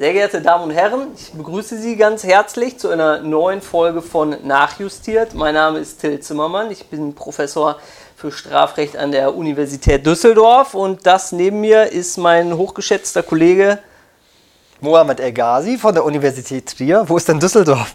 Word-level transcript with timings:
Sehr 0.00 0.14
geehrte 0.14 0.40
Damen 0.40 0.64
und 0.64 0.70
Herren, 0.70 1.08
ich 1.14 1.30
begrüße 1.34 1.76
Sie 1.76 1.94
ganz 1.94 2.24
herzlich 2.24 2.78
zu 2.78 2.88
einer 2.88 3.20
neuen 3.20 3.60
Folge 3.60 4.00
von 4.00 4.34
Nachjustiert. 4.46 5.34
Mein 5.34 5.52
Name 5.52 5.78
ist 5.78 6.00
Till 6.00 6.18
Zimmermann, 6.20 6.70
ich 6.70 6.86
bin 6.86 7.14
Professor 7.14 7.76
für 8.16 8.32
Strafrecht 8.32 8.96
an 8.96 9.12
der 9.12 9.36
Universität 9.36 10.06
Düsseldorf 10.06 10.72
und 10.72 11.04
das 11.04 11.32
neben 11.32 11.60
mir 11.60 11.92
ist 11.92 12.16
mein 12.16 12.56
hochgeschätzter 12.56 13.22
Kollege 13.22 13.78
Mohamed 14.80 15.20
El 15.20 15.34
Ghazi 15.34 15.76
von 15.76 15.92
der 15.92 16.06
Universität 16.06 16.78
Trier. 16.78 17.04
Wo 17.06 17.18
ist 17.18 17.28
denn 17.28 17.38
Düsseldorf? 17.38 17.94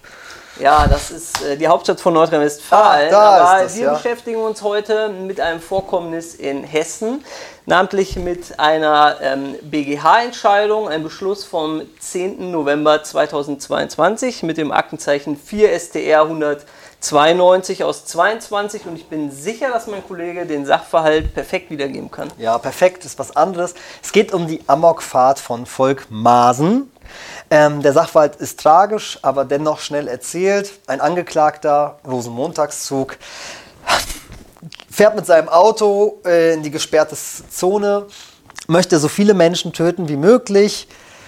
Ja, 0.59 0.87
das 0.87 1.11
ist 1.11 1.43
äh, 1.43 1.57
die 1.57 1.67
Hauptstadt 1.67 1.99
von 1.99 2.13
Nordrhein-Westfalen. 2.13 3.13
Ah, 3.13 3.17
aber 3.17 3.63
ist 3.63 3.65
das, 3.65 3.77
wir 3.77 3.85
ja. 3.85 3.93
beschäftigen 3.93 4.38
uns 4.38 4.61
heute 4.61 5.09
mit 5.09 5.41
einem 5.41 5.59
Vorkommnis 5.59 6.33
in 6.33 6.63
Hessen, 6.63 7.25
namentlich 7.65 8.15
mit 8.15 8.57
einer 8.57 9.17
ähm, 9.21 9.55
BGH-Entscheidung, 9.63 10.88
ein 10.88 11.03
Beschluss 11.03 11.44
vom 11.44 11.81
10. 11.99 12.52
November 12.52 13.03
2022 13.03 14.44
mit 14.44 14.57
dem 14.57 14.71
Aktenzeichen 14.71 15.35
4 15.35 15.77
STR 15.77 16.21
192 16.21 17.83
aus 17.83 18.05
22 18.05 18.85
und 18.85 18.95
ich 18.95 19.08
bin 19.08 19.31
sicher, 19.31 19.72
dass 19.72 19.88
mein 19.88 20.08
Kollege 20.08 20.45
den 20.45 20.66
Sachverhalt 20.66 21.33
perfekt 21.33 21.69
wiedergeben 21.69 22.09
kann. 22.09 22.31
Ja, 22.38 22.58
perfekt, 22.59 23.03
ist 23.03 23.19
was 23.19 23.35
anderes. 23.35 23.73
Es 24.02 24.13
geht 24.13 24.33
um 24.33 24.47
die 24.47 24.61
Amokfahrt 24.67 25.39
von 25.39 25.66
Volk 25.66 26.08
Maaßen. 26.09 26.89
Ähm, 27.49 27.81
der 27.81 27.94
Sachverhalt 27.94 28.38
ist 28.38 28.59
tragisch, 28.59 29.20
aber 29.22 29.45
dennoch 29.45 29.80
schnell 29.80 30.08
erzählt. 30.08 30.72
Ein 30.88 31.02
Angeklagter, 31.02 31.99
Rosenmontagszug, 32.08 33.17
fährt 34.90 35.16
mit 35.16 35.26
seinem 35.26 35.50
Auto 35.50 36.22
äh, 36.26 36.53
in 36.53 36.63
die 36.63 36.72
gesperrte 36.72 37.16
Zone, 37.16 38.08
möchte 38.67 38.98
so 38.98 39.08
viele 39.08 39.34
Menschen 39.34 39.73
töten 39.73 40.08
wie 40.08 40.17
möglich. 40.17 40.88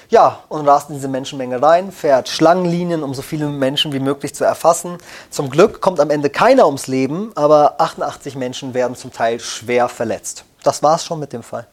Ja, 0.09 0.39
und 0.47 0.65
rast 0.65 0.89
in 0.89 0.95
diese 0.95 1.09
Menschenmenge 1.09 1.61
rein, 1.61 1.91
fährt 1.91 2.29
Schlangenlinien, 2.29 3.03
um 3.03 3.13
so 3.13 3.21
viele 3.21 3.47
Menschen 3.47 3.91
wie 3.91 3.99
möglich 3.99 4.33
zu 4.33 4.45
erfassen. 4.45 4.97
Zum 5.29 5.49
Glück 5.49 5.81
kommt 5.81 5.99
am 5.99 6.09
Ende 6.09 6.29
keiner 6.29 6.65
ums 6.65 6.87
Leben, 6.87 7.33
aber 7.35 7.75
88 7.81 8.37
Menschen 8.37 8.73
werden 8.73 8.95
zum 8.95 9.11
Teil 9.11 9.41
schwer 9.41 9.89
verletzt. 9.89 10.45
Das 10.63 10.81
war's 10.81 11.03
schon 11.03 11.19
mit 11.19 11.33
dem 11.33 11.43
Fall. 11.43 11.67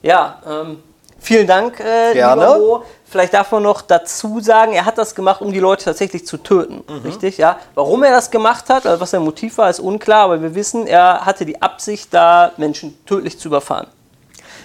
Ja, 0.00 0.40
ähm, 0.46 0.82
vielen 1.22 1.46
Dank, 1.46 1.80
äh, 1.80 2.12
Gerne. 2.12 2.42
lieber 2.42 2.58
Mo. 2.58 2.84
Vielleicht 3.04 3.34
darf 3.34 3.52
man 3.52 3.62
noch 3.62 3.82
dazu 3.82 4.40
sagen, 4.40 4.72
er 4.72 4.86
hat 4.86 4.96
das 4.96 5.14
gemacht, 5.14 5.42
um 5.42 5.52
die 5.52 5.60
Leute 5.60 5.84
tatsächlich 5.84 6.26
zu 6.26 6.38
töten. 6.38 6.82
Mhm. 6.88 7.02
Richtig? 7.04 7.36
Ja. 7.36 7.58
Warum 7.74 8.02
er 8.04 8.10
das 8.10 8.30
gemacht 8.30 8.70
hat, 8.70 8.86
also 8.86 9.00
was 9.00 9.10
sein 9.10 9.22
Motiv 9.22 9.58
war, 9.58 9.68
ist 9.68 9.80
unklar, 9.80 10.24
aber 10.24 10.40
wir 10.40 10.54
wissen, 10.54 10.86
er 10.86 11.26
hatte 11.26 11.44
die 11.44 11.60
Absicht, 11.60 12.08
da 12.12 12.52
Menschen 12.56 12.96
tödlich 13.04 13.38
zu 13.38 13.48
überfahren. 13.48 13.86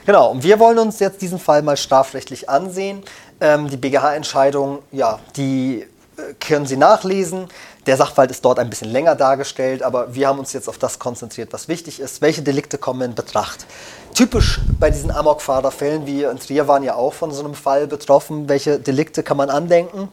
Genau, 0.06 0.32
und 0.32 0.44
wir 0.44 0.60
wollen 0.60 0.80
uns 0.80 1.00
jetzt 1.00 1.22
diesen 1.22 1.40
Fall 1.40 1.62
mal 1.62 1.76
strafrechtlich 1.76 2.50
ansehen. 2.50 3.04
Ähm, 3.42 3.70
die 3.70 3.76
BGH-Entscheidung, 3.76 4.80
ja, 4.94 5.20
die 5.36 5.86
äh, 6.16 6.34
können 6.40 6.66
Sie 6.66 6.78
nachlesen. 6.78 7.50
Der 7.88 7.96
Sachverhalt 7.96 8.32
ist 8.32 8.44
dort 8.44 8.60
ein 8.60 8.70
bisschen 8.70 8.92
länger 8.92 9.16
dargestellt, 9.16 9.82
aber 9.82 10.14
wir 10.14 10.28
haben 10.28 10.40
uns 10.40 10.52
jetzt 10.52 10.68
auf 10.68 10.78
das 10.78 11.00
konzentriert, 11.00 11.54
was 11.54 11.70
wichtig 11.70 12.02
ist. 12.02 12.22
Welche 12.22 12.42
Delikte 12.42 12.78
kommen 12.78 13.02
in 13.02 13.16
Betracht? 13.16 13.66
Typisch 14.14 14.60
bei 14.78 14.90
diesen 14.90 15.10
Amokfahrerfällen, 15.10 16.06
wir 16.06 16.30
in 16.30 16.38
Trier 16.38 16.68
waren 16.68 16.84
ja 16.84 16.96
auch 16.96 17.14
von 17.14 17.32
so 17.32 17.42
einem 17.42 17.54
Fall 17.54 17.88
betroffen. 17.88 18.50
Welche 18.50 18.78
Delikte 18.78 19.24
kann 19.24 19.38
man 19.38 19.50
andenken? 19.50 20.10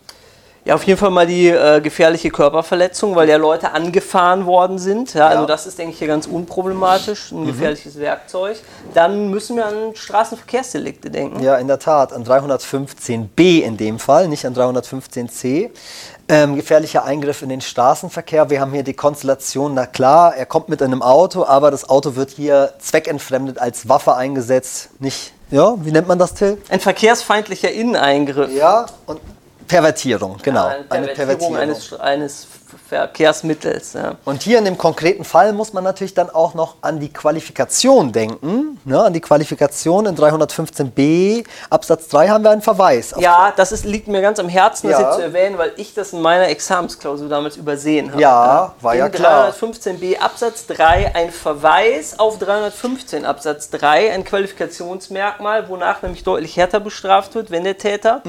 Ja, 0.66 0.74
auf 0.76 0.82
jeden 0.84 0.98
Fall 0.98 1.10
mal 1.10 1.26
die 1.26 1.48
äh, 1.48 1.82
gefährliche 1.82 2.30
Körperverletzung, 2.30 3.14
weil 3.14 3.28
ja 3.28 3.36
Leute 3.36 3.72
angefahren 3.72 4.46
worden 4.46 4.78
sind. 4.78 5.12
Ja, 5.12 5.26
Also 5.26 5.42
Ja. 5.42 5.46
das 5.46 5.66
ist, 5.66 5.78
denke 5.78 5.92
ich, 5.92 5.98
hier 5.98 6.08
ganz 6.08 6.26
unproblematisch, 6.26 7.32
ein 7.32 7.44
gefährliches 7.46 7.98
Werkzeug. 7.98 8.56
Dann 8.94 9.28
müssen 9.30 9.56
wir 9.56 9.66
an 9.66 9.94
Straßenverkehrsdelikte 9.94 11.10
denken. 11.10 11.42
Ja, 11.42 11.56
in 11.56 11.66
der 11.68 11.78
Tat, 11.78 12.14
an 12.14 12.24
315b 12.24 13.60
in 13.62 13.76
dem 13.76 13.98
Fall, 13.98 14.26
nicht 14.28 14.46
an 14.46 14.54
315c. 14.54 15.68
Ähm, 16.28 16.56
gefährlicher 16.56 17.04
Eingriff 17.04 17.42
in 17.42 17.50
den 17.50 17.60
Straßenverkehr. 17.60 18.48
Wir 18.48 18.62
haben 18.62 18.72
hier 18.72 18.82
die 18.84 18.94
Konstellation, 18.94 19.74
na 19.74 19.84
klar, 19.84 20.34
er 20.34 20.46
kommt 20.46 20.70
mit 20.70 20.82
einem 20.82 21.02
Auto, 21.02 21.44
aber 21.44 21.70
das 21.70 21.86
Auto 21.90 22.16
wird 22.16 22.30
hier 22.30 22.72
zweckentfremdet 22.78 23.58
als 23.58 23.86
Waffe 23.90 24.14
eingesetzt. 24.14 24.88
Nicht, 24.98 25.34
ja, 25.50 25.74
wie 25.84 25.92
nennt 25.92 26.08
man 26.08 26.18
das, 26.18 26.32
Till? 26.32 26.56
Ein 26.70 26.80
verkehrsfeindlicher 26.80 27.70
Inneneingriff. 27.70 28.50
Ja, 28.50 28.86
und 29.04 29.20
Pervertierung, 29.66 30.36
genau. 30.42 30.70
Eine 30.88 31.08
Pervertierung 31.08 31.56
eines, 31.56 31.92
eines 31.98 32.46
Verkehrsmittels. 32.88 33.92
Ja. 33.94 34.16
Und 34.24 34.42
hier 34.42 34.58
in 34.58 34.64
dem 34.64 34.76
konkreten 34.76 35.24
Fall 35.24 35.52
muss 35.52 35.72
man 35.72 35.84
natürlich 35.84 36.14
dann 36.14 36.28
auch 36.30 36.54
noch 36.54 36.76
an 36.80 36.98
die 37.00 37.12
Qualifikation 37.12 38.12
denken. 38.12 38.80
Ne? 38.84 39.00
An 39.02 39.12
die 39.12 39.20
Qualifikation 39.20 40.06
in 40.06 40.16
315b 40.16 41.44
Absatz 41.70 42.08
3 42.08 42.28
haben 42.28 42.44
wir 42.44 42.50
einen 42.50 42.62
Verweis. 42.62 43.14
Ja, 43.18 43.52
das 43.56 43.72
ist, 43.72 43.84
liegt 43.84 44.08
mir 44.08 44.20
ganz 44.22 44.38
am 44.38 44.48
Herzen, 44.48 44.88
das 44.90 45.00
Ja. 45.00 45.06
jetzt 45.06 45.16
zu 45.16 45.22
erwähnen, 45.22 45.56
weil 45.56 45.72
ich 45.76 45.94
das 45.94 46.12
in 46.12 46.20
meiner 46.20 46.48
Examensklausur 46.48 47.28
damals 47.28 47.56
übersehen 47.56 48.10
habe. 48.10 48.20
Ja, 48.20 48.74
war 48.80 48.94
ja 48.94 49.06
in 49.06 49.12
klar. 49.12 49.50
315b 49.52 50.18
Absatz 50.18 50.66
3 50.66 51.14
ein 51.14 51.30
Verweis 51.30 52.18
auf 52.18 52.38
315 52.38 53.24
Absatz 53.24 53.70
3, 53.70 54.12
ein 54.12 54.24
Qualifikationsmerkmal, 54.24 55.68
wonach 55.68 56.02
nämlich 56.02 56.24
deutlich 56.24 56.56
härter 56.56 56.80
bestraft 56.80 57.34
wird, 57.34 57.50
wenn 57.50 57.64
der 57.64 57.78
Täter. 57.78 58.22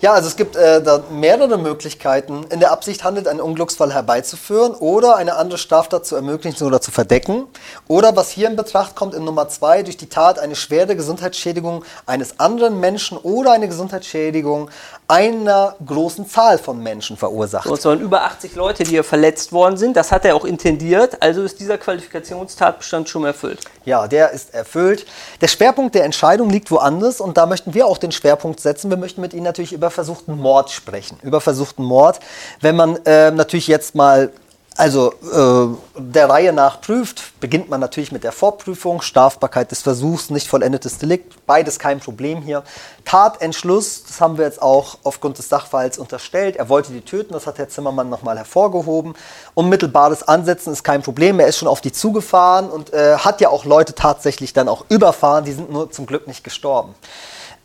Ja, 0.00 0.12
also 0.12 0.28
es 0.28 0.36
gibt 0.36 0.56
äh, 0.56 0.82
da 0.82 1.02
mehrere 1.10 1.58
Möglichkeiten. 1.58 2.44
In 2.50 2.60
der 2.60 2.72
Absicht 2.72 3.04
handelt, 3.04 3.28
einen 3.28 3.40
Unglücksfall 3.40 3.92
herbeizuführen 3.92 4.74
oder 4.74 5.16
eine 5.16 5.36
andere 5.36 5.58
Straftat 5.58 6.06
zu 6.06 6.16
ermöglichen 6.16 6.64
oder 6.66 6.80
zu 6.80 6.90
verdecken. 6.90 7.46
Oder 7.88 8.16
was 8.16 8.30
hier 8.30 8.48
in 8.48 8.56
Betracht 8.56 8.96
kommt 8.96 9.14
in 9.14 9.24
Nummer 9.24 9.48
zwei, 9.48 9.82
durch 9.82 9.96
die 9.96 10.08
Tat 10.08 10.38
eine 10.38 10.56
schwere 10.56 10.96
Gesundheitsschädigung 10.96 11.84
eines 12.06 12.40
anderen 12.40 12.80
Menschen 12.80 13.18
oder 13.18 13.52
eine 13.52 13.68
Gesundheitsschädigung 13.68 14.70
einer 15.06 15.76
großen 15.84 16.26
Zahl 16.28 16.58
von 16.58 16.82
Menschen 16.82 17.16
verursacht. 17.16 17.66
Und 17.66 17.78
es 17.78 17.84
waren 17.84 18.00
über 18.00 18.22
80 18.22 18.54
Leute, 18.54 18.84
die 18.84 18.90
hier 18.90 19.04
verletzt 19.04 19.52
worden 19.52 19.76
sind. 19.76 19.96
Das 19.96 20.12
hat 20.12 20.24
er 20.24 20.34
auch 20.34 20.44
intendiert. 20.44 21.22
Also 21.22 21.42
ist 21.42 21.60
dieser 21.60 21.78
Qualifikationstatbestand 21.78 23.08
schon 23.08 23.24
erfüllt. 23.24 23.60
Ja, 23.84 24.08
der 24.08 24.30
ist 24.30 24.54
erfüllt. 24.54 25.06
Der 25.40 25.48
Schwerpunkt 25.48 25.94
der 25.94 26.04
Entscheidung 26.04 26.48
liegt 26.48 26.70
woanders 26.70 27.20
und 27.20 27.36
da 27.36 27.44
möchten 27.46 27.74
wir 27.74 27.86
auch 27.86 27.98
den 27.98 28.12
Schwerpunkt 28.12 28.60
setzen. 28.60 28.88
Wir 28.88 28.96
möchten 28.96 29.20
mit 29.20 29.34
Ihnen 29.34 29.44
natürlich 29.44 29.72
über 29.72 29.90
versuchten 29.94 30.36
Mord 30.36 30.70
sprechen. 30.70 31.18
Über 31.22 31.40
versuchten 31.40 31.82
Mord. 31.82 32.20
Wenn 32.60 32.76
man 32.76 32.96
äh, 33.06 33.30
natürlich 33.30 33.66
jetzt 33.68 33.94
mal 33.94 34.30
also 34.76 35.12
äh, 35.22 36.00
der 36.00 36.28
Reihe 36.28 36.52
nach 36.52 36.80
prüft, 36.80 37.38
beginnt 37.38 37.68
man 37.68 37.80
natürlich 37.80 38.10
mit 38.10 38.24
der 38.24 38.32
Vorprüfung, 38.32 39.02
Strafbarkeit 39.02 39.70
des 39.70 39.82
Versuchs, 39.82 40.30
nicht 40.30 40.48
vollendetes 40.48 40.98
Delikt, 40.98 41.46
beides 41.46 41.78
kein 41.78 42.00
Problem 42.00 42.42
hier. 42.42 42.64
Tatentschluss, 43.04 44.02
das 44.04 44.20
haben 44.20 44.36
wir 44.36 44.44
jetzt 44.44 44.60
auch 44.60 44.98
aufgrund 45.04 45.38
des 45.38 45.48
Sachverhalts 45.48 45.96
unterstellt, 45.98 46.56
er 46.56 46.68
wollte 46.68 46.92
die 46.92 47.02
töten, 47.02 47.34
das 47.34 47.46
hat 47.46 47.58
Herr 47.58 47.68
Zimmermann 47.68 48.08
nochmal 48.08 48.36
hervorgehoben. 48.36 49.14
Unmittelbares 49.54 50.26
Ansetzen 50.26 50.72
ist 50.72 50.82
kein 50.82 51.02
Problem, 51.02 51.38
er 51.38 51.46
ist 51.46 51.58
schon 51.58 51.68
auf 51.68 51.80
die 51.80 51.92
zugefahren 51.92 52.68
und 52.68 52.92
äh, 52.92 53.18
hat 53.18 53.40
ja 53.40 53.50
auch 53.50 53.64
Leute 53.64 53.94
tatsächlich 53.94 54.54
dann 54.54 54.68
auch 54.68 54.86
überfahren, 54.88 55.44
die 55.44 55.52
sind 55.52 55.70
nur 55.70 55.92
zum 55.92 56.06
Glück 56.06 56.26
nicht 56.26 56.42
gestorben. 56.42 56.96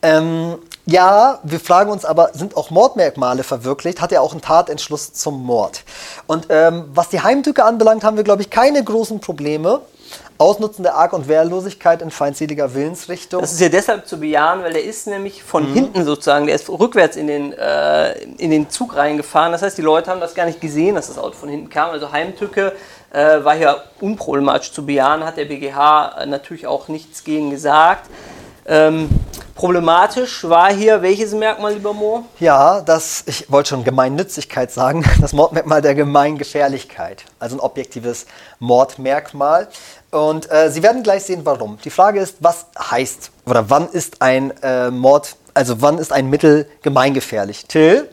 Ähm, 0.02 0.58
ja, 0.86 1.38
wir 1.42 1.60
fragen 1.60 1.90
uns 1.90 2.04
aber, 2.04 2.30
sind 2.32 2.56
auch 2.56 2.70
Mordmerkmale 2.70 3.42
verwirklicht? 3.42 4.00
Hat 4.00 4.12
er 4.12 4.22
auch 4.22 4.32
einen 4.32 4.40
Tatentschluss 4.40 5.12
zum 5.12 5.44
Mord? 5.44 5.84
Und 6.26 6.46
ähm, 6.48 6.86
was 6.94 7.10
die 7.10 7.20
Heimtücke 7.20 7.64
anbelangt, 7.64 8.02
haben 8.02 8.16
wir, 8.16 8.24
glaube 8.24 8.42
ich, 8.42 8.50
keine 8.50 8.82
großen 8.82 9.20
Probleme. 9.20 9.82
Ausnutzen 10.38 10.84
der 10.84 10.94
Arg- 10.94 11.12
und 11.12 11.28
Wehrlosigkeit 11.28 12.00
in 12.00 12.10
feindseliger 12.10 12.74
Willensrichtung. 12.74 13.42
Das 13.42 13.52
ist 13.52 13.60
ja 13.60 13.68
deshalb 13.68 14.06
zu 14.06 14.18
bejahen, 14.18 14.62
weil 14.62 14.72
der 14.72 14.82
ist 14.82 15.06
nämlich 15.06 15.42
von 15.42 15.66
hinten 15.66 16.02
sozusagen, 16.06 16.46
der 16.46 16.54
ist 16.54 16.66
rückwärts 16.70 17.16
in 17.16 17.26
den, 17.26 17.52
äh, 17.52 18.12
in 18.38 18.50
den 18.50 18.70
Zug 18.70 18.96
reingefahren. 18.96 19.52
Das 19.52 19.60
heißt, 19.60 19.76
die 19.76 19.82
Leute 19.82 20.10
haben 20.10 20.20
das 20.20 20.34
gar 20.34 20.46
nicht 20.46 20.60
gesehen, 20.60 20.94
dass 20.94 21.08
das 21.08 21.18
Auto 21.18 21.34
von 21.34 21.50
hinten 21.50 21.68
kam. 21.68 21.90
Also 21.90 22.10
Heimtücke 22.10 22.72
äh, 23.12 23.44
war 23.44 23.54
ja 23.54 23.76
unproblematisch 24.00 24.72
zu 24.72 24.86
bejahen, 24.86 25.24
hat 25.24 25.36
der 25.36 25.44
BGH 25.44 26.24
natürlich 26.24 26.66
auch 26.66 26.88
nichts 26.88 27.22
gegen 27.22 27.50
gesagt. 27.50 28.08
Ähm, 28.66 29.10
problematisch 29.60 30.48
war 30.48 30.72
hier 30.72 31.02
welches 31.02 31.34
Merkmal, 31.34 31.74
lieber 31.74 31.92
Mo? 31.92 32.24
Ja, 32.38 32.80
das, 32.80 33.24
ich 33.26 33.52
wollte 33.52 33.68
schon 33.68 33.84
Gemeinnützigkeit 33.84 34.72
sagen, 34.72 35.04
das 35.20 35.34
Mordmerkmal 35.34 35.82
der 35.82 35.94
Gemeingefährlichkeit. 35.94 37.26
Also 37.38 37.56
ein 37.56 37.60
objektives 37.60 38.24
Mordmerkmal. 38.58 39.68
Und 40.10 40.50
äh, 40.50 40.70
Sie 40.70 40.82
werden 40.82 41.02
gleich 41.02 41.24
sehen, 41.24 41.42
warum. 41.44 41.76
Die 41.84 41.90
Frage 41.90 42.20
ist, 42.20 42.36
was 42.40 42.68
heißt 42.78 43.32
oder 43.44 43.68
wann 43.68 43.86
ist 43.90 44.22
ein 44.22 44.50
äh, 44.62 44.90
Mord, 44.90 45.36
also 45.52 45.82
wann 45.82 45.98
ist 45.98 46.10
ein 46.10 46.30
Mittel 46.30 46.66
gemeingefährlich? 46.80 47.66
Till? 47.66 48.08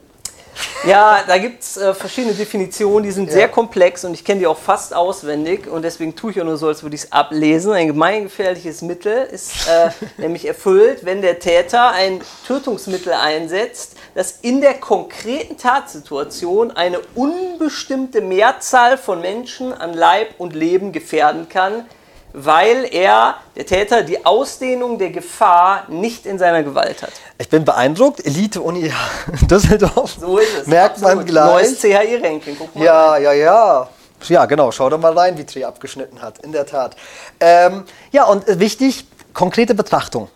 Ja, 0.86 1.24
da 1.26 1.38
gibt 1.38 1.64
es 1.64 1.78
äh, 1.78 1.94
verschiedene 1.94 2.34
Definitionen, 2.34 3.04
die 3.04 3.12
sind 3.12 3.32
sehr 3.32 3.50
komplex 3.50 4.06
und 4.06 4.14
ich 4.14 4.24
kenne 4.24 4.40
die 4.40 4.48
auch 4.48 4.58
fast 4.58 4.96
auswendig 4.96 5.68
und 5.68 5.82
deswegen 5.82 6.16
tue 6.16 6.32
ich 6.32 6.40
auch 6.40 6.46
nur 6.46 6.58
so, 6.58 6.68
als 6.68 6.84
würde 6.84 6.96
ich 6.96 7.04
es 7.04 7.12
ablesen. 7.12 7.74
Ein 7.74 7.88
gemeingefährliches 7.88 8.84
Mittel 8.84 9.24
ist 9.32 9.68
äh, 9.68 9.90
nämlich 10.22 10.46
erfüllt, 10.46 11.04
wenn 11.04 11.22
der 11.22 11.40
Täter 11.40 11.92
ein 11.92 12.22
Tötungsmittel 12.46 13.14
einsetzt, 13.14 13.98
das 14.14 14.40
in 14.42 14.62
der 14.62 14.76
konkreten 14.76 15.58
Tatsituation 15.58 16.72
eine 16.72 17.00
unbestimmte 17.16 18.22
Mehrzahl 18.22 18.98
von 18.98 19.20
Menschen 19.20 19.74
an 19.74 19.94
Leib 19.94 20.36
und 20.38 20.56
Leben 20.56 20.92
gefährden 20.92 21.50
kann, 21.50 21.86
weil 22.34 22.88
er, 22.92 23.36
der 23.56 23.66
Täter, 23.66 24.04
die 24.04 24.26
Ausdehnung 24.26 24.98
der 24.98 25.10
Gefahr 25.10 25.86
nicht 25.90 26.26
in 26.26 26.38
seiner 26.38 26.64
Gewalt 26.64 27.02
hat. 27.02 27.12
Ich 27.38 27.50
bin 27.50 27.66
beeindruckt. 27.66 28.26
Elite-Uni 28.26 28.92
Düsseldorf. 29.50 30.18
So 30.20 30.38
ist 30.38 30.58
es. 30.62 30.68
Merkt 30.68 31.00
man 31.00 31.12
absolut. 31.12 31.28
gleich. 31.28 31.52
Neues 31.52 31.80
CHI-Ranking. 31.82 32.56
Guck 32.58 32.76
mal. 32.76 32.84
Ja, 32.84 33.18
ja, 33.18 33.34
ja. 33.34 33.90
Ja, 34.28 34.46
genau. 34.46 34.72
Schau 34.72 34.90
doch 34.90 35.00
mal 35.00 35.18
rein, 35.18 35.38
wie 35.38 35.46
Tree 35.46 35.64
abgeschnitten 35.64 36.22
hat. 36.22 36.40
In 36.40 36.52
der 36.52 36.66
Tat. 36.66 36.96
Ähm, 37.40 37.84
ja, 38.12 38.26
und 38.26 38.44
wichtig, 38.60 39.06
konkrete 39.34 39.74
Betrachtung 39.74 40.30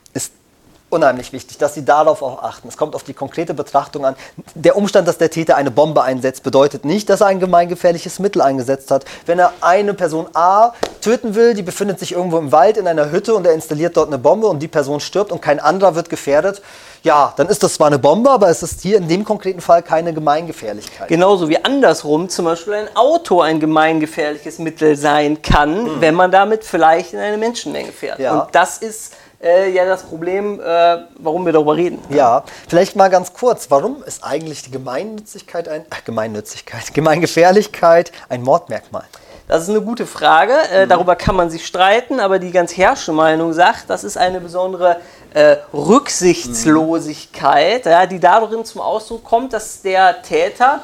unheimlich 0.91 1.33
wichtig, 1.33 1.57
dass 1.57 1.73
Sie 1.73 1.85
darauf 1.85 2.21
auch 2.21 2.43
achten. 2.43 2.67
Es 2.67 2.77
kommt 2.77 2.95
auf 2.95 3.03
die 3.03 3.13
konkrete 3.13 3.53
Betrachtung 3.53 4.05
an. 4.05 4.15
Der 4.55 4.75
Umstand, 4.77 5.07
dass 5.07 5.17
der 5.17 5.29
Täter 5.29 5.55
eine 5.55 5.71
Bombe 5.71 6.03
einsetzt, 6.03 6.43
bedeutet 6.43 6.85
nicht, 6.85 7.09
dass 7.09 7.21
er 7.21 7.27
ein 7.27 7.39
gemeingefährliches 7.39 8.19
Mittel 8.19 8.41
eingesetzt 8.41 8.91
hat. 8.91 9.05
Wenn 9.25 9.39
er 9.39 9.53
eine 9.61 9.93
Person 9.93 10.27
A 10.33 10.73
töten 11.01 11.35
will, 11.35 11.53
die 11.53 11.63
befindet 11.63 11.99
sich 11.99 12.11
irgendwo 12.11 12.37
im 12.37 12.51
Wald 12.51 12.77
in 12.77 12.87
einer 12.87 13.11
Hütte 13.11 13.33
und 13.33 13.45
er 13.45 13.53
installiert 13.53 13.97
dort 13.97 14.07
eine 14.07 14.17
Bombe 14.17 14.47
und 14.47 14.59
die 14.59 14.67
Person 14.67 14.99
stirbt 14.99 15.31
und 15.31 15.41
kein 15.41 15.59
anderer 15.59 15.95
wird 15.95 16.09
gefährdet, 16.09 16.61
ja, 17.03 17.33
dann 17.35 17.47
ist 17.47 17.63
das 17.63 17.73
zwar 17.75 17.87
eine 17.87 17.97
Bombe, 17.97 18.29
aber 18.29 18.49
es 18.49 18.61
ist 18.61 18.81
hier 18.81 18.97
in 18.97 19.07
dem 19.07 19.23
konkreten 19.23 19.61
Fall 19.61 19.81
keine 19.81 20.13
Gemeingefährlichkeit. 20.13 21.07
Genauso 21.07 21.49
wie 21.49 21.63
andersrum 21.63 22.29
zum 22.29 22.45
Beispiel 22.45 22.73
ein 22.73 22.95
Auto 22.95 23.41
ein 23.41 23.59
gemeingefährliches 23.59 24.59
Mittel 24.59 24.95
sein 24.95 25.41
kann, 25.41 25.99
wenn 25.99 26.13
man 26.13 26.29
damit 26.29 26.63
vielleicht 26.63 27.13
in 27.13 27.19
eine 27.19 27.37
Menschenmenge 27.37 27.91
fährt. 27.91 28.19
Mhm. 28.19 28.25
Ja. 28.25 28.41
Und 28.41 28.53
das 28.55 28.77
ist 28.77 29.13
äh, 29.41 29.71
ja 29.71 29.85
das 29.85 30.03
Problem, 30.03 30.59
äh, 30.59 30.97
warum 31.17 31.45
wir 31.45 31.53
darüber 31.53 31.75
reden. 31.75 31.99
Ja, 32.09 32.43
vielleicht 32.67 32.95
mal 32.95 33.09
ganz 33.09 33.33
kurz. 33.33 33.69
Warum 33.69 34.03
ist 34.03 34.23
eigentlich 34.23 34.63
die 34.63 34.71
Gemeinnützigkeit 34.71 35.67
ein 35.67 35.81
äh, 35.81 35.85
Gemeinnützigkeit, 36.05 36.93
Gemeingefährlichkeit 36.93 38.13
ein 38.29 38.41
Mordmerkmal? 38.41 39.03
Das 39.47 39.63
ist 39.63 39.69
eine 39.69 39.81
gute 39.81 40.05
Frage. 40.05 40.53
Äh, 40.71 40.87
darüber 40.87 41.17
kann 41.17 41.35
man 41.35 41.49
sich 41.49 41.67
streiten, 41.67 42.21
aber 42.21 42.39
die 42.39 42.51
ganz 42.51 42.77
herrschende 42.77 43.17
Meinung 43.17 43.51
sagt, 43.51 43.89
das 43.89 44.05
ist 44.05 44.17
eine 44.17 44.39
besondere 44.39 45.01
äh, 45.33 45.57
Rücksichtslosigkeit, 45.73 47.85
ja, 47.85 48.05
die 48.05 48.19
darin 48.19 48.63
zum 48.63 48.79
Ausdruck 48.81 49.25
kommt, 49.25 49.51
dass 49.53 49.81
der 49.81 50.21
Täter 50.21 50.81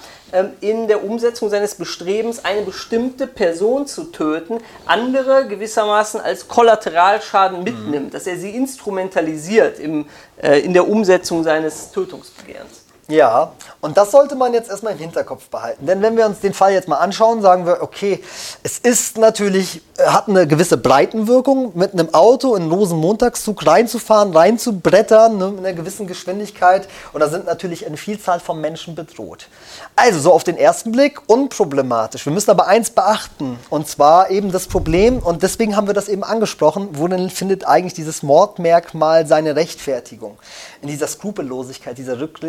in 0.62 0.88
der 0.88 1.04
Umsetzung 1.04 1.50
seines 1.50 1.76
Bestrebens, 1.76 2.44
eine 2.44 2.64
bestimmte 2.64 3.28
Person 3.28 3.88
zu 3.88 4.06
töten, 4.06 4.58
andere 4.86 5.48
gewissermaßen 5.48 6.20
als 6.20 6.48
Kollateralschaden 6.48 7.64
mitnimmt, 7.64 8.14
dass 8.14 8.28
er 8.28 8.38
sie 8.38 8.52
instrumentalisiert 8.52 9.80
im, 9.80 10.06
äh, 10.42 10.60
in 10.60 10.74
der 10.74 10.88
Umsetzung 10.88 11.44
seines 11.44 11.92
Tötungsbegehrens. 11.92 12.87
Ja, 13.10 13.54
und 13.80 13.96
das 13.96 14.12
sollte 14.12 14.36
man 14.36 14.54
jetzt 14.54 14.70
erstmal 14.70 14.92
im 14.92 15.00
Hinterkopf 15.00 15.48
behalten. 15.48 15.86
Denn 15.86 16.02
wenn 16.02 16.18
wir 16.18 16.26
uns 16.26 16.42
den 16.42 16.54
Fall 16.54 16.74
jetzt 16.74 16.90
mal 16.90 16.98
anschauen, 16.98 17.42
sagen 17.42 17.66
wir, 17.66 17.82
okay, 17.82 18.22
es 18.64 18.80
ist 18.80 19.18
natürlich, 19.18 19.82
äh, 19.98 20.08
hat 20.08 20.28
eine 20.28 20.46
gewisse 20.46 20.76
Breitenwirkung, 20.76 21.72
mit 21.74 21.94
einem 21.94 22.14
Auto 22.14 22.56
in 22.56 22.64
einen 22.64 22.72
losen 22.72 23.00
Montagszug 23.00 23.66
reinzufahren, 23.66 24.36
reinzubrettern, 24.36 25.38
ne, 25.38 25.52
mit 25.52 25.60
einer 25.60 25.72
gewissen 25.72 26.06
Geschwindigkeit. 26.06 26.90
Und 27.14 27.22
da 27.22 27.30
sind 27.30 27.46
natürlich 27.46 27.86
eine 27.86 27.96
Vielzahl 27.96 28.42
von 28.42 28.60
Menschen 28.60 28.94
bedroht. 28.94 29.48
Also 29.96 30.20
so 30.20 30.34
auf 30.34 30.44
den 30.44 30.58
ersten 30.58 30.92
Blick 30.92 31.22
unproblematisch. 31.28 32.26
Wir 32.26 32.34
müssen 32.34 32.52
aber 32.52 32.68
eins 32.68 32.90
beachten, 32.90 33.58
und 33.70 33.88
zwar 33.88 34.32
eben 34.32 34.52
das 34.52 34.68
Problem, 34.68 35.20
und 35.20 35.44
deswegen 35.44 35.78
haben 35.78 35.88
wir 35.88 35.94
das 35.94 36.10
eben 36.10 36.26
angesprochen, 36.26 36.90
worin 36.92 37.30
findet 37.30 37.66
eigentlich 37.66 37.94
dieses 37.94 38.22
Mordmerkmal 38.22 39.26
seine 39.28 39.56
Rechtfertigung? 39.56 40.38
In 40.82 40.90
dieser 40.90 41.08
Skrupellosigkeit, 41.08 41.98
dieser 41.98 42.20
Rück 42.20 42.42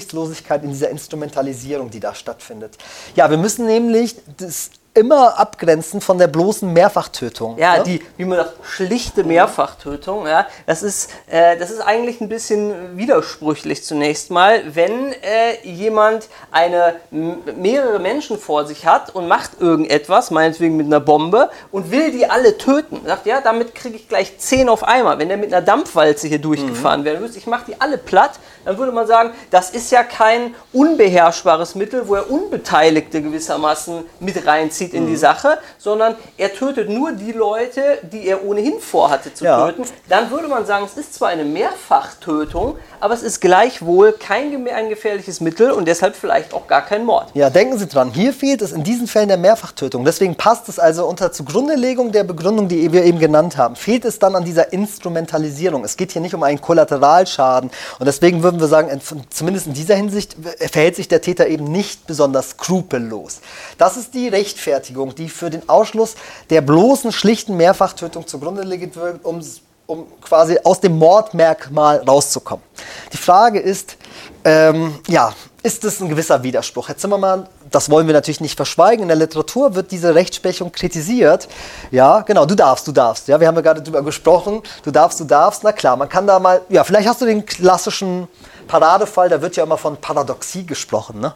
Rücksichtslosigkeit, 0.00 0.62
in 0.64 0.70
dieser 0.70 0.90
Instrumentalisierung, 0.90 1.90
die 1.90 2.00
da 2.00 2.14
stattfindet. 2.14 2.76
Ja, 3.14 3.30
wir 3.30 3.38
müssen 3.38 3.66
nämlich 3.66 4.16
das 4.38 4.70
immer 4.92 5.38
abgrenzen 5.38 6.00
von 6.00 6.18
der 6.18 6.26
bloßen 6.26 6.72
Mehrfachtötung. 6.72 7.56
Ja, 7.58 7.78
ne? 7.78 7.84
die, 7.84 8.02
wie 8.16 8.24
man 8.24 8.38
sagt, 8.38 8.54
schlichte 8.64 9.22
Mehrfachtötung, 9.22 10.26
ja, 10.26 10.48
das 10.66 10.82
ist, 10.82 11.10
äh, 11.28 11.56
das 11.56 11.70
ist 11.70 11.80
eigentlich 11.80 12.20
ein 12.20 12.28
bisschen 12.28 12.96
widersprüchlich 12.96 13.84
zunächst 13.84 14.32
mal, 14.32 14.74
wenn 14.74 15.12
äh, 15.12 15.62
jemand 15.62 16.26
eine 16.50 16.96
mehrere 17.10 18.00
Menschen 18.00 18.36
vor 18.36 18.66
sich 18.66 18.84
hat 18.84 19.14
und 19.14 19.28
macht 19.28 19.60
irgendetwas, 19.60 20.32
meinetwegen 20.32 20.76
mit 20.76 20.86
einer 20.86 21.00
Bombe 21.00 21.50
und 21.70 21.92
will 21.92 22.10
die 22.10 22.28
alle 22.28 22.58
töten, 22.58 23.00
sagt 23.06 23.26
ja, 23.26 23.40
damit 23.40 23.76
kriege 23.76 23.94
ich 23.94 24.08
gleich 24.08 24.38
zehn 24.38 24.68
auf 24.68 24.82
einmal. 24.82 25.20
Wenn 25.20 25.28
der 25.28 25.36
mit 25.36 25.54
einer 25.54 25.64
Dampfwalze 25.64 26.26
hier 26.26 26.40
durchgefahren 26.40 27.04
werden 27.04 27.20
müsste, 27.20 27.38
ich 27.38 27.46
mache 27.46 27.66
die 27.68 27.80
alle 27.80 27.96
platt, 27.96 28.40
dann 28.64 28.78
würde 28.78 28.92
man 28.92 29.06
sagen, 29.06 29.30
das 29.50 29.70
ist 29.70 29.90
ja 29.90 30.02
kein 30.02 30.54
unbeherrschbares 30.72 31.74
Mittel, 31.74 32.06
wo 32.08 32.14
er 32.14 32.30
Unbeteiligte 32.30 33.22
gewissermaßen 33.22 34.04
mit 34.20 34.46
reinzieht 34.46 34.94
in 34.94 35.06
die 35.06 35.16
Sache, 35.16 35.58
sondern 35.78 36.14
er 36.36 36.52
tötet 36.52 36.88
nur 36.88 37.12
die 37.12 37.32
Leute, 37.32 37.98
die 38.02 38.26
er 38.26 38.44
ohnehin 38.44 38.80
vorhatte 38.80 39.32
zu 39.32 39.44
Ja. 39.44 39.66
töten. 39.66 39.84
Dann 40.08 40.30
würde 40.30 40.48
man 40.48 40.66
sagen, 40.66 40.84
es 40.84 40.96
ist 40.96 41.14
zwar 41.14 41.28
eine 41.28 41.44
Mehrfachtötung, 41.44 42.76
aber 43.00 43.14
es 43.14 43.22
ist 43.22 43.40
gleichwohl 43.40 44.12
kein 44.12 44.50
ein 44.68 44.88
gefährliches 44.88 45.40
Mittel 45.40 45.70
und 45.70 45.86
deshalb 45.86 46.16
vielleicht 46.16 46.52
auch 46.54 46.66
gar 46.66 46.82
kein 46.82 47.04
Mord. 47.04 47.28
Ja, 47.34 47.50
denken 47.50 47.78
Sie 47.78 47.86
dran, 47.86 48.10
hier 48.10 48.32
fehlt 48.32 48.62
es 48.62 48.72
in 48.72 48.82
diesen 48.84 49.06
Fällen 49.06 49.28
der 49.28 49.36
Mehrfachtötung. 49.36 50.04
Deswegen 50.04 50.34
passt 50.34 50.68
es 50.68 50.78
also 50.78 51.06
unter 51.06 51.32
Zugrundelegung 51.32 52.12
der 52.12 52.24
Begründung, 52.24 52.68
die 52.68 52.92
wir 52.92 53.04
eben 53.04 53.18
genannt 53.18 53.56
haben. 53.56 53.76
Fehlt 53.76 54.04
es 54.04 54.18
dann 54.18 54.34
an 54.34 54.44
dieser 54.44 54.72
Instrumentalisierung. 54.72 55.84
Es 55.84 55.96
geht 55.96 56.12
hier 56.12 56.20
nicht 56.22 56.34
um 56.34 56.42
einen 56.42 56.60
Kollateralschaden. 56.60 57.70
Und 57.98 58.06
deswegen 58.06 58.42
würden 58.50 58.60
wir 58.60 58.68
sagen, 58.68 58.88
in- 58.88 59.00
zumindest 59.30 59.68
in 59.68 59.74
dieser 59.74 59.94
Hinsicht 59.94 60.36
verhält 60.58 60.96
sich 60.96 61.06
der 61.06 61.20
Täter 61.22 61.46
eben 61.46 61.64
nicht 61.64 62.06
besonders 62.08 62.50
skrupellos. 62.50 63.40
Das 63.78 63.96
ist 63.96 64.12
die 64.14 64.26
Rechtfertigung, 64.28 65.14
die 65.14 65.28
für 65.28 65.50
den 65.50 65.68
Ausschluss 65.68 66.16
der 66.50 66.60
bloßen, 66.60 67.12
schlichten 67.12 67.56
Mehrfachtötung 67.56 68.26
zugrunde 68.26 68.62
liegt, 68.62 68.96
um 69.22 69.40
um 69.86 70.06
quasi 70.20 70.56
aus 70.62 70.78
dem 70.80 70.98
Mordmerkmal 70.98 71.96
rauszukommen. 72.06 72.64
Die 73.12 73.16
Frage 73.16 73.58
ist, 73.58 73.96
ähm, 74.44 74.94
ja, 75.08 75.32
ist 75.64 75.82
es 75.84 76.00
ein 76.00 76.08
gewisser 76.08 76.40
Widerspruch? 76.44 76.86
Herr 76.86 76.96
Zimmermann, 76.96 77.48
das 77.70 77.90
wollen 77.90 78.06
wir 78.06 78.14
natürlich 78.14 78.40
nicht 78.40 78.56
verschweigen. 78.56 79.02
In 79.02 79.08
der 79.08 79.16
Literatur 79.16 79.74
wird 79.74 79.90
diese 79.90 80.14
Rechtsprechung 80.14 80.72
kritisiert. 80.72 81.48
Ja, 81.90 82.20
genau, 82.20 82.46
du 82.46 82.54
darfst, 82.54 82.86
du 82.86 82.92
darfst. 82.92 83.28
Ja, 83.28 83.40
wir 83.40 83.46
haben 83.46 83.56
ja 83.56 83.60
gerade 83.60 83.82
darüber 83.82 84.02
gesprochen. 84.02 84.62
Du 84.82 84.90
darfst, 84.90 85.20
du 85.20 85.24
darfst. 85.24 85.64
Na 85.64 85.72
klar, 85.72 85.96
man 85.96 86.08
kann 86.08 86.26
da 86.26 86.38
mal, 86.38 86.62
ja, 86.68 86.84
vielleicht 86.84 87.08
hast 87.08 87.20
du 87.20 87.26
den 87.26 87.46
klassischen 87.46 88.28
Paradefall, 88.66 89.28
da 89.28 89.42
wird 89.42 89.56
ja 89.56 89.64
immer 89.64 89.76
von 89.76 89.96
Paradoxie 89.96 90.64
gesprochen, 90.64 91.20
ne? 91.20 91.34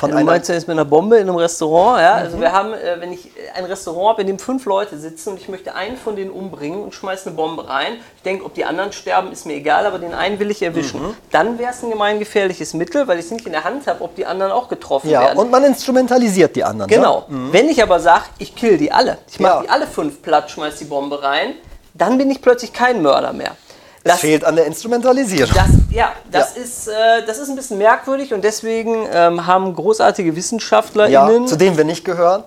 Von 0.00 0.12
Du 0.12 0.24
meinst 0.24 0.48
ja 0.48 0.54
jetzt 0.54 0.66
mit 0.66 0.74
einer 0.78 0.86
Bombe 0.86 1.16
in 1.18 1.28
einem 1.28 1.36
Restaurant, 1.36 2.00
ja? 2.00 2.14
Also 2.14 2.40
wir 2.40 2.52
haben, 2.52 2.72
äh, 2.72 2.96
wenn 3.00 3.12
ich 3.12 3.30
ein 3.54 3.66
Restaurant 3.66 4.08
habe, 4.08 4.22
in 4.22 4.28
dem 4.28 4.38
fünf 4.38 4.64
Leute 4.64 4.98
sitzen 4.98 5.30
und 5.32 5.40
ich 5.40 5.50
möchte 5.50 5.74
einen 5.74 5.98
von 5.98 6.16
denen 6.16 6.30
umbringen 6.30 6.82
und 6.82 6.94
schmeiße 6.94 7.26
eine 7.26 7.36
Bombe 7.36 7.68
rein. 7.68 7.98
Ich 8.16 8.22
denke, 8.22 8.46
ob 8.46 8.54
die 8.54 8.64
anderen 8.64 8.92
sterben, 8.92 9.30
ist 9.30 9.44
mir 9.44 9.52
egal, 9.52 9.84
aber 9.84 9.98
den 9.98 10.14
einen 10.14 10.38
will 10.38 10.50
ich 10.50 10.62
erwischen. 10.62 11.14
Dann 11.30 11.58
wäre 11.58 11.72
es 11.72 11.82
ein 11.82 11.90
gemeingefährliches 11.90 12.72
Mittel, 12.72 13.06
weil 13.08 13.18
ich 13.18 13.26
es 13.26 13.30
nicht 13.30 13.44
in 13.44 13.52
der 13.52 13.64
Hand 13.64 13.86
habe, 13.86 14.02
ob 14.02 14.16
die 14.16 14.24
anderen 14.24 14.52
auch 14.52 14.68
getroffen 14.68 15.10
ja, 15.10 15.20
werden. 15.20 15.38
und 15.38 15.50
man 15.50 15.64
instrumentalisiert 15.64 16.56
die 16.56 16.64
anderen. 16.64 16.88
Genau. 16.90 17.26
Wenn 17.28 17.68
ich 17.68 17.82
aber 17.82 18.00
sage, 18.00 18.24
ich 18.38 18.56
kill 18.56 18.78
die 18.78 18.90
alle, 18.90 19.18
ich 19.30 19.38
mache 19.38 19.56
Ja. 19.56 19.62
die 19.64 19.68
alle 19.68 19.86
fünf 19.86 20.22
platt, 20.22 20.50
schmeiß 20.50 20.76
die 20.76 20.86
Bombe 20.86 21.22
rein, 21.22 21.56
dann 21.92 22.16
bin 22.16 22.30
ich 22.30 22.40
plötzlich 22.40 22.72
kein 22.72 23.02
Mörder 23.02 23.34
mehr. 23.34 23.54
Es 24.02 24.20
fehlt 24.20 24.44
an 24.44 24.56
der 24.56 24.66
Instrumentalisierung. 24.66 25.54
Das, 25.54 25.66
ja, 25.90 26.12
das, 26.30 26.54
Ja. 26.56 26.62
Ist, 26.62 26.88
äh, 26.88 26.92
das 27.26 27.38
ist 27.38 27.48
ein 27.50 27.56
bisschen 27.56 27.78
merkwürdig 27.78 28.32
und 28.32 28.42
deswegen 28.42 29.06
ähm, 29.12 29.46
haben 29.46 29.74
großartige 29.74 30.30
ja, 30.30 30.36
WissenschaftlerInnen 30.36 31.46
zu 31.46 31.56
denen 31.56 31.76
wir 31.76 31.84
nicht 31.84 32.04
gehören. 32.04 32.44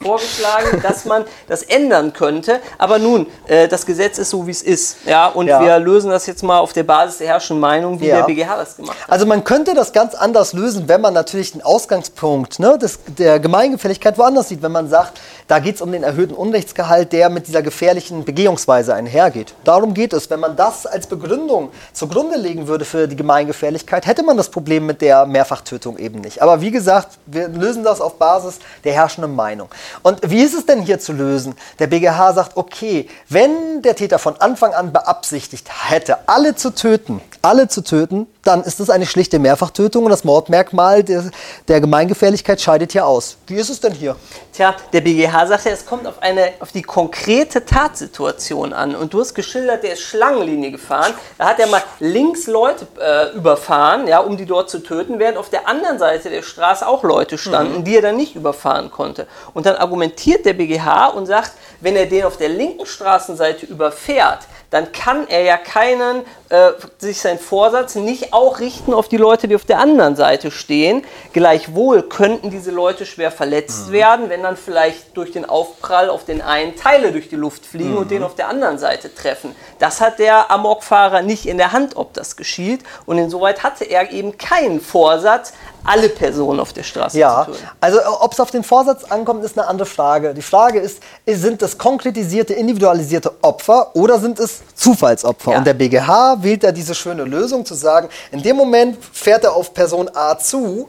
vorgeschlagen, 0.00 0.82
dass 0.82 1.06
man 1.06 1.24
das 1.48 1.62
ändern 1.62 2.12
könnte. 2.12 2.60
Aber 2.76 2.98
nun, 2.98 3.26
äh, 3.46 3.68
das 3.68 3.86
Gesetz 3.86 4.18
ist 4.18 4.28
so, 4.28 4.46
wie 4.46 4.50
es 4.50 4.60
ist. 4.62 4.98
Ja, 5.06 5.28
und 5.28 5.46
Ja. 5.46 5.62
wir 5.62 5.78
lösen 5.78 6.10
das 6.10 6.26
jetzt 6.26 6.42
mal 6.42 6.58
auf 6.58 6.74
der 6.74 6.82
Basis 6.82 7.18
der 7.18 7.28
herrschenden 7.28 7.60
Meinung, 7.62 8.00
wie 8.00 8.08
Ja. 8.08 8.16
der 8.18 8.24
BGH 8.24 8.54
das 8.56 8.76
gemacht 8.76 8.98
hat. 9.02 9.10
Also 9.10 9.24
man 9.24 9.44
könnte 9.44 9.72
das 9.74 9.94
ganz 9.94 10.14
anders 10.14 10.52
lösen, 10.52 10.88
wenn 10.88 11.00
man 11.00 11.14
natürlich 11.14 11.52
den 11.52 11.62
Ausgangspunkt 11.62 12.58
ne, 12.58 12.76
des, 12.78 12.98
der 13.18 13.40
Gemeingefälligkeit 13.40 14.18
woanders 14.18 14.48
sieht. 14.50 14.60
Wenn 14.62 14.72
man 14.72 14.90
sagt, 14.90 15.18
da 15.46 15.58
geht 15.58 15.76
es 15.76 15.82
um 15.82 15.92
den 15.92 16.02
erhöhten 16.02 16.34
Unrechtsgehalt, 16.34 17.12
der 17.12 17.28
mit 17.28 17.48
dieser 17.48 17.62
gefährlichen 17.62 18.24
Begehungsweise 18.24 18.94
einhergeht. 18.94 19.54
Darum 19.64 19.92
geht 19.92 20.12
es. 20.12 20.30
Wenn 20.30 20.40
man 20.40 20.56
das 20.56 20.86
als 20.86 21.06
Begründung 21.06 21.70
zugrunde 21.92 22.38
legen 22.38 22.66
würde 22.66 22.84
für 22.84 23.06
die 23.06 23.16
Gemeingefährlichkeit, 23.16 24.06
hätte 24.06 24.22
man 24.22 24.36
das 24.36 24.48
Problem 24.48 24.86
mit 24.86 25.02
der 25.02 25.26
Mehrfachtötung 25.26 25.98
eben 25.98 26.20
nicht. 26.20 26.40
Aber 26.40 26.60
wie 26.60 26.70
gesagt, 26.70 27.18
wir 27.26 27.48
lösen 27.48 27.84
das 27.84 28.00
auf 28.00 28.18
Basis 28.18 28.58
der 28.84 28.94
herrschenden 28.94 29.34
Meinung. 29.34 29.68
Und 30.02 30.18
wie 30.30 30.42
ist 30.42 30.54
es 30.54 30.64
denn 30.64 30.80
hier 30.80 30.98
zu 30.98 31.12
lösen? 31.12 31.54
Der 31.78 31.88
BGH 31.88 32.32
sagt, 32.32 32.56
okay, 32.56 33.08
wenn 33.28 33.82
der 33.82 33.96
Täter 33.96 34.18
von 34.18 34.36
Anfang 34.40 34.72
an 34.72 34.92
beabsichtigt 34.92 35.68
hätte, 35.90 36.26
alle 36.26 36.54
zu 36.54 36.74
töten, 36.74 37.20
alle 37.42 37.68
zu 37.68 37.82
töten, 37.82 38.26
dann 38.44 38.62
ist 38.62 38.80
es 38.80 38.90
eine 38.90 39.06
schlichte 39.06 39.38
Mehrfachtötung 39.38 40.04
und 40.04 40.10
das 40.10 40.24
Mordmerkmal 40.24 41.02
der, 41.02 41.24
der 41.68 41.80
Gemeingefährlichkeit 41.80 42.60
scheidet 42.60 42.92
hier 42.92 43.06
aus. 43.06 43.36
Wie 43.46 43.56
ist 43.56 43.70
es 43.70 43.80
denn 43.80 43.92
hier? 43.92 44.16
Tja, 44.52 44.74
der 44.92 45.00
BGH 45.00 45.46
sagt 45.46 45.64
ja, 45.64 45.72
es 45.72 45.84
kommt 45.84 46.06
auf, 46.06 46.22
eine, 46.22 46.52
auf 46.60 46.70
die 46.70 46.82
konkrete 46.82 47.64
Tatsituation 47.64 48.72
an. 48.72 48.94
Und 48.94 49.12
du 49.12 49.20
hast 49.20 49.34
geschildert, 49.34 49.82
der 49.82 49.94
ist 49.94 50.02
Schlangenlinie 50.02 50.70
gefahren. 50.70 51.12
Da 51.38 51.46
hat 51.46 51.58
er 51.58 51.66
mal 51.66 51.82
links 51.98 52.46
Leute 52.46 52.86
äh, 53.00 53.36
überfahren, 53.36 54.06
ja, 54.06 54.20
um 54.20 54.36
die 54.36 54.46
dort 54.46 54.70
zu 54.70 54.78
töten, 54.78 55.18
während 55.18 55.38
auf 55.38 55.50
der 55.50 55.68
anderen 55.68 55.98
Seite 55.98 56.30
der 56.30 56.42
Straße 56.42 56.86
auch 56.86 57.02
Leute 57.02 57.38
standen, 57.38 57.78
mhm. 57.78 57.84
die 57.84 57.96
er 57.96 58.02
dann 58.02 58.16
nicht 58.16 58.36
überfahren 58.36 58.90
konnte. 58.90 59.26
Und 59.54 59.66
dann 59.66 59.76
argumentiert 59.76 60.44
der 60.46 60.52
BGH 60.52 61.08
und 61.08 61.26
sagt, 61.26 61.52
wenn 61.80 61.96
er 61.96 62.06
den 62.06 62.24
auf 62.24 62.36
der 62.36 62.48
linken 62.48 62.86
Straßenseite 62.86 63.66
überfährt, 63.66 64.40
dann 64.70 64.92
kann 64.92 65.28
er 65.28 65.42
ja 65.42 65.56
keinen, 65.56 66.22
äh, 66.48 66.70
sich 66.98 67.20
seinen 67.20 67.38
Vorsatz 67.38 67.94
nicht 67.94 68.32
auch 68.32 68.60
richten 68.60 68.92
auf 68.92 69.08
die 69.08 69.16
Leute, 69.16 69.48
die 69.48 69.54
auf 69.54 69.64
der 69.64 69.78
anderen 69.78 70.16
Seite 70.16 70.50
stehen. 70.50 71.04
Gleichwohl 71.32 72.02
könnten 72.02 72.50
diese 72.50 72.70
Leute 72.70 73.06
schwer 73.06 73.30
verletzt 73.30 73.88
mhm. 73.88 73.92
werden, 73.92 74.30
wenn 74.30 74.42
dann 74.42 74.56
vielleicht 74.56 75.16
durch 75.16 75.32
den 75.32 75.44
Aufprall 75.44 76.10
auf 76.10 76.24
den 76.24 76.42
einen 76.42 76.76
Teile 76.76 77.12
durch 77.12 77.28
die 77.28 77.36
Luft 77.36 77.66
fliegen 77.66 77.92
mhm. 77.92 77.98
und 77.98 78.10
den 78.10 78.22
auf 78.22 78.34
der 78.34 78.48
anderen 78.48 78.78
Seite 78.78 79.14
treffen. 79.14 79.54
Das 79.78 80.00
hat 80.00 80.18
der 80.18 80.50
Amokfahrer 80.50 81.22
nicht 81.22 81.46
in 81.46 81.58
der 81.58 81.72
Hand, 81.72 81.96
ob 81.96 82.12
das 82.14 82.36
geschieht. 82.36 82.82
Und 83.06 83.18
insoweit 83.18 83.62
hatte 83.62 83.84
er 83.84 84.10
eben 84.10 84.38
keinen 84.38 84.80
Vorsatz, 84.80 85.52
alle 85.84 86.08
Personen 86.08 86.60
auf 86.60 86.72
der 86.72 86.82
Straße 86.82 87.18
ja, 87.18 87.44
zu 87.44 87.52
töten. 87.52 87.68
Also 87.80 87.98
ob 88.20 88.32
es 88.32 88.40
auf 88.40 88.50
den 88.50 88.64
Vorsatz 88.64 89.04
ankommt, 89.04 89.44
ist 89.44 89.58
eine 89.58 89.68
andere 89.68 89.86
Frage. 89.86 90.34
Die 90.34 90.42
Frage 90.42 90.80
ist, 90.80 91.00
sind 91.26 91.62
das 91.62 91.78
konkretisierte, 91.78 92.54
individualisierte 92.54 93.32
Opfer 93.42 93.94
oder 93.94 94.18
sind 94.18 94.38
es 94.38 94.62
Zufallsopfer? 94.74 95.52
Ja. 95.52 95.58
Und 95.58 95.66
der 95.66 95.74
BGH 95.74 96.42
wählt 96.42 96.64
da 96.64 96.72
diese 96.72 96.94
schöne 96.94 97.24
Lösung 97.24 97.64
zu 97.64 97.74
sagen, 97.74 98.08
in 98.32 98.42
dem 98.42 98.56
Moment 98.56 98.98
fährt 99.12 99.44
er 99.44 99.54
auf 99.54 99.74
Person 99.74 100.10
A 100.14 100.38
zu, 100.38 100.88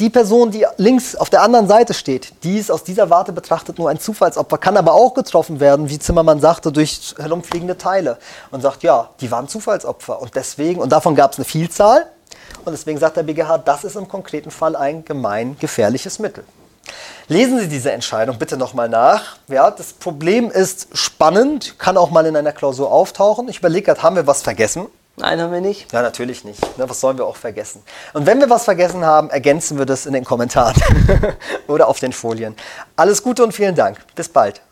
die 0.00 0.08
Person, 0.08 0.50
die 0.50 0.66
links 0.78 1.14
auf 1.14 1.28
der 1.28 1.42
anderen 1.42 1.68
Seite 1.68 1.92
steht, 1.92 2.32
die 2.42 2.56
ist 2.56 2.70
aus 2.70 2.82
dieser 2.82 3.10
Warte 3.10 3.32
betrachtet 3.32 3.78
nur 3.78 3.90
ein 3.90 4.00
Zufallsopfer, 4.00 4.56
kann 4.56 4.78
aber 4.78 4.94
auch 4.94 5.12
getroffen 5.12 5.60
werden, 5.60 5.90
wie 5.90 5.98
Zimmermann 5.98 6.40
sagte, 6.40 6.72
durch 6.72 7.14
herumfliegende 7.18 7.76
Teile. 7.76 8.16
Und 8.50 8.62
sagt, 8.62 8.82
ja, 8.82 9.10
die 9.20 9.30
waren 9.30 9.46
Zufallsopfer. 9.46 10.22
Und 10.22 10.34
deswegen, 10.34 10.80
und 10.80 10.90
davon 10.90 11.14
gab 11.14 11.32
es 11.32 11.38
eine 11.38 11.44
Vielzahl, 11.44 12.06
und 12.64 12.72
deswegen 12.72 12.98
sagt 12.98 13.16
der 13.16 13.22
BGH, 13.22 13.58
das 13.58 13.84
ist 13.84 13.96
im 13.96 14.08
konkreten 14.08 14.50
Fall 14.50 14.76
ein 14.76 15.04
gemein 15.04 15.56
gefährliches 15.58 16.18
Mittel. 16.18 16.44
Lesen 17.28 17.60
Sie 17.60 17.68
diese 17.68 17.92
Entscheidung 17.92 18.38
bitte 18.38 18.56
nochmal 18.56 18.88
nach. 18.88 19.36
Ja, 19.48 19.70
das 19.70 19.92
Problem 19.92 20.50
ist 20.50 20.88
spannend, 20.94 21.78
kann 21.78 21.96
auch 21.96 22.10
mal 22.10 22.26
in 22.26 22.36
einer 22.36 22.52
Klausur 22.52 22.90
auftauchen. 22.90 23.48
Ich 23.48 23.58
überlege 23.58 23.86
gerade, 23.86 24.02
haben 24.02 24.16
wir 24.16 24.26
was 24.26 24.42
vergessen? 24.42 24.86
Nein, 25.16 25.40
haben 25.40 25.52
wir 25.52 25.60
nicht. 25.60 25.92
Ja, 25.92 26.02
natürlich 26.02 26.44
nicht. 26.44 26.60
Was 26.76 27.00
sollen 27.00 27.18
wir 27.18 27.26
auch 27.26 27.36
vergessen? 27.36 27.82
Und 28.14 28.26
wenn 28.26 28.40
wir 28.40 28.48
was 28.48 28.64
vergessen 28.64 29.04
haben, 29.04 29.28
ergänzen 29.28 29.78
wir 29.78 29.84
das 29.84 30.06
in 30.06 30.14
den 30.14 30.24
Kommentaren 30.24 30.74
oder 31.68 31.88
auf 31.88 32.00
den 32.00 32.12
Folien. 32.12 32.56
Alles 32.96 33.22
Gute 33.22 33.44
und 33.44 33.52
vielen 33.52 33.74
Dank. 33.74 33.98
Bis 34.14 34.28
bald. 34.28 34.62